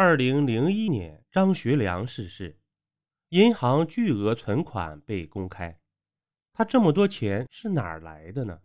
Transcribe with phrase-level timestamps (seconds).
[0.00, 2.56] 二零零一年，张学良逝世，
[3.30, 5.76] 银行巨额存款被公开。
[6.52, 8.56] 他这么多钱是哪儿来的呢？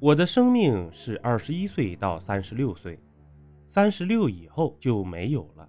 [0.00, 3.00] 我的生命是二十一岁到三十六岁，
[3.70, 5.66] 三十六以后就没有了。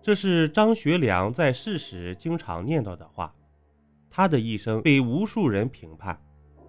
[0.00, 3.34] 这是张学良在世时经常念叨的话。
[4.08, 6.16] 他的一生被无数人评判，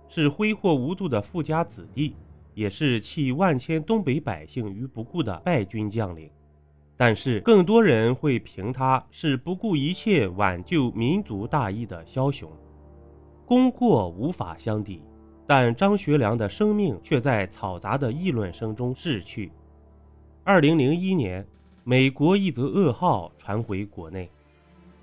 [0.10, 2.16] 是挥霍无度的富家子弟。
[2.56, 6.32] 也是弃万千东北百姓于不顾的败军将领，
[6.98, 12.50] 但是更多人会评他是不顾一切挽救民族大义的枭雄。
[13.46, 15.02] 功过无法相抵，
[15.46, 19.52] 但张学良的生命却在嘈杂的议论声中逝去。
[20.44, 21.46] 二零零一年，
[21.84, 24.30] 美国一则噩耗传回国内：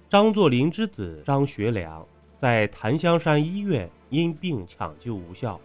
[0.08, 2.04] 张作霖之子张学良
[2.40, 5.60] 在檀香山医院因病抢救无效。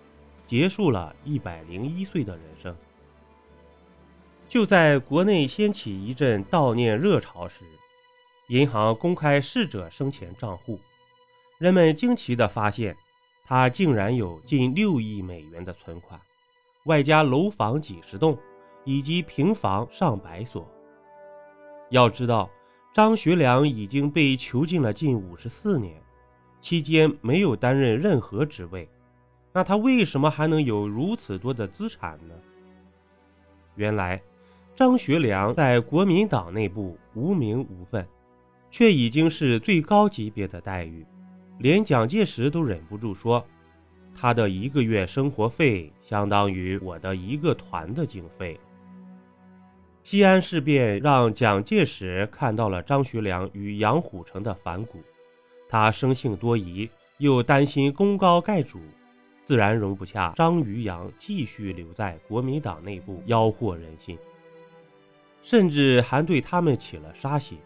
[0.48, 2.76] 结束了一百零一岁的人生。
[4.48, 7.66] 就在国内掀起一阵悼念热潮时，
[8.48, 10.80] 银行公开逝者生前账户，
[11.58, 12.96] 人们惊奇地发现，
[13.46, 16.18] 他竟然有近六亿美元的存款，
[16.86, 18.38] 外加楼房几十栋，
[18.86, 20.66] 以及平房上百所。
[21.90, 22.50] 要知道，
[22.94, 26.02] 张学良已经被囚禁了近五十四年，
[26.62, 28.88] 期间没有担任任何职位。
[29.58, 32.36] 那他为什么还能有如此多的资产呢？
[33.74, 34.22] 原来，
[34.76, 38.08] 张学良在国民党内部无名无分，
[38.70, 41.04] 却已经是最高级别的待遇，
[41.58, 43.44] 连蒋介石都忍不住说，
[44.16, 48.60] 他的一个月生活费相当于我的一个团的经费。
[50.04, 55.00] 西安事变让蒋介石看到了张学良与杨虎城的反骨，
[55.68, 58.80] 他生性多疑，又担心功高盖主。
[59.48, 64.18] 自然容不下张于洋继续留在国民党内部妖惑人心，
[65.42, 67.58] 甚至还对他们起了杀心。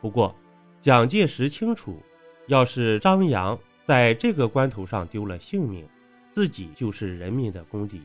[0.00, 0.32] 不过，
[0.80, 2.00] 蒋介石清楚，
[2.46, 5.84] 要是张扬在这个关头上丢了性命，
[6.30, 8.00] 自己就是人民的公敌，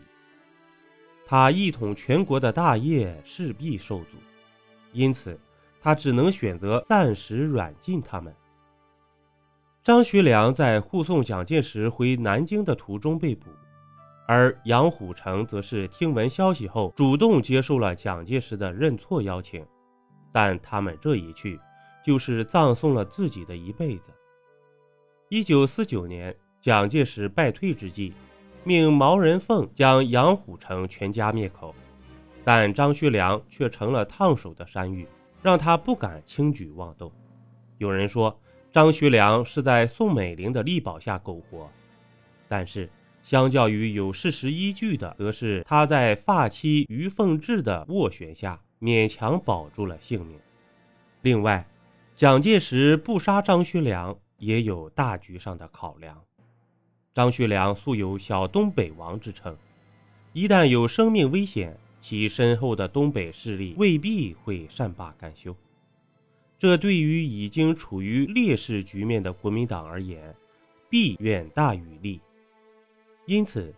[1.28, 4.18] 他一统全国的大业势必受阻，
[4.94, 5.40] 因此
[5.80, 8.36] 他只能选择暂时软禁他们。
[9.86, 13.52] 张学良在护送蒋介石回南京的途中被捕，
[14.28, 19.64] 而杨虎城则是听闻消息后主动接受了蒋介石的认错邀请，
[20.34, 21.60] 但他们这一去，
[22.04, 24.06] 就是葬送了自己的一辈子。
[25.30, 28.12] 一九四九年，蒋介石败退之际，
[28.64, 31.76] 命毛人凤将杨虎城全家灭口，
[32.44, 35.08] 但张学良却成了烫手的山芋，
[35.44, 37.12] 让他不敢轻举妄动。
[37.78, 38.36] 有人说。
[38.76, 41.72] 张学良是在宋美龄的力保下苟活，
[42.50, 42.90] 但是
[43.24, 50.38] 相较于有事实依据的，则是他在发妻于凤至的斡旋下勉强保住了性命。
[51.22, 51.66] 另外，
[52.18, 56.22] 蒋介石不杀张学良也有大局上的考量。
[57.14, 59.56] 张学良素有“小东北王”之称，
[60.34, 65.56] 一旦有生命危险，其身后的东北势力未必会善罢甘休。
[66.66, 70.36] 这对于已经处于劣势局面的国民党而言，
[70.90, 72.20] 弊远大于利。
[73.28, 73.72] 因此，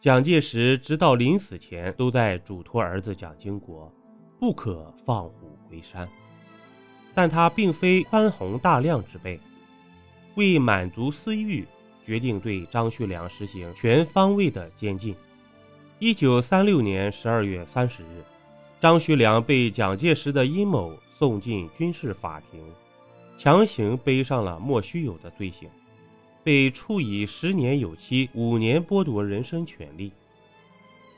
[0.00, 3.88] 蒋介石直到临死前都在嘱托儿子蒋经国，
[4.40, 6.08] 不可放虎归山。
[7.14, 9.38] 但他并非宽宏大量之辈，
[10.34, 11.64] 为满足私欲，
[12.04, 15.14] 决定对张学良实行全方位的监禁。
[16.00, 18.24] 一九三六年十二月三十日，
[18.80, 20.98] 张学良被蒋介石的阴谋。
[21.24, 22.62] 送进军事法庭，
[23.38, 25.70] 强行背上了莫须有的罪行，
[26.42, 30.12] 被处以十年有期、五年剥夺人身权利。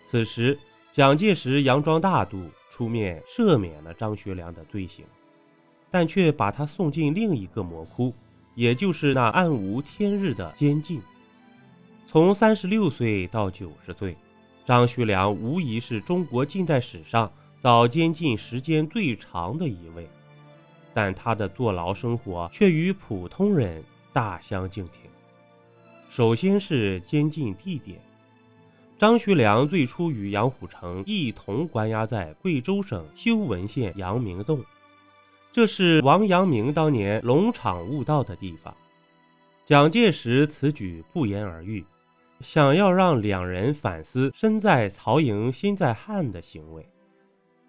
[0.09, 0.56] 此时，
[0.93, 5.05] 蒋介石佯装大度，出面赦免了张学良的罪行，
[5.91, 8.15] 但却把他送进另一个魔窟，
[8.55, 11.03] 也就是那暗无天日的监禁。
[12.06, 14.17] 从三十六岁到九十岁，
[14.65, 17.28] 张学良无疑是中国近代史上。
[17.61, 20.08] 早监禁时间最长的一位，
[20.94, 23.82] 但他的坐牢生活却与普通人
[24.12, 25.11] 大相径庭。
[26.11, 28.00] 首先是监禁地点，
[28.99, 34.64] 张学良最初与杨虎城一同关押在贵州省修文县阳明洞，
[35.52, 38.75] 这是王阳明当年龙场悟道的地方。
[39.64, 41.85] 蒋介石此举不言而喻，
[42.41, 46.87] 想要让两人反思“身在曹营心在汉”的行为。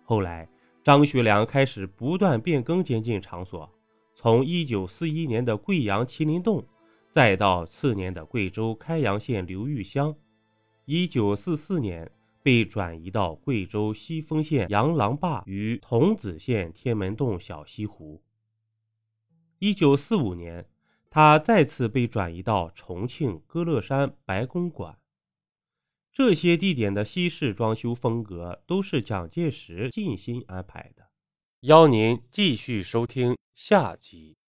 [0.09, 0.47] 后来，
[0.85, 3.69] 张学良开始不断变更监禁场所，
[4.15, 6.65] 从1941年的贵阳麒麟洞，
[7.11, 10.15] 再到次年的贵州开阳县刘玉乡
[10.85, 12.09] ，1944年
[12.41, 18.23] 被转移到贵州西丰县杨郎坝与桐梓县天门洞小西湖。
[19.59, 20.65] 一九四五年，
[21.09, 24.97] 他再次被转移到重庆歌乐山白公馆。
[26.17, 31.11] 这些地点的西式装修风格都是蒋介石精心安排的。
[31.59, 34.36] 邀您继续收听下集。